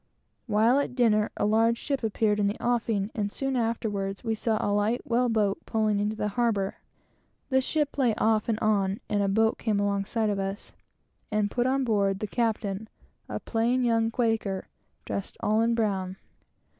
While 0.47 0.79
at 0.79 0.95
dinner, 0.95 1.29
a 1.37 1.45
large 1.45 1.77
ship 1.77 2.01
appeared 2.01 2.39
in 2.39 2.47
the 2.47 2.57
offing, 2.59 3.11
and 3.13 3.31
soon 3.31 3.55
afterwards 3.55 4.23
we 4.23 4.33
saw 4.33 4.57
a 4.59 4.73
light 4.73 5.05
whale 5.05 5.29
boat 5.29 5.59
pulling 5.67 5.99
into 5.99 6.15
the 6.15 6.29
harbor. 6.29 6.77
The 7.49 7.61
ship 7.61 7.95
lay 7.99 8.15
off 8.15 8.49
and 8.49 8.57
on, 8.61 8.99
and 9.09 9.21
a 9.21 9.27
boat 9.27 9.59
came 9.59 9.79
alongside 9.79 10.31
of 10.31 10.39
us, 10.39 10.73
and 11.29 11.51
put 11.51 11.67
on 11.67 11.83
board 11.83 12.17
the 12.17 12.25
captain, 12.25 12.89
a 13.29 13.39
plain 13.39 13.83
young 13.83 14.09
Quaker, 14.09 14.65
dressed 15.05 15.37
all 15.39 15.61
in 15.61 15.75
brown. 15.75 16.15